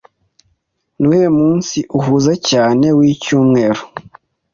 Nuwuhe 0.99 1.27
munsi 1.39 1.77
uhuze 1.97 2.33
cyane 2.49 2.85
wicyumweru? 2.97 3.81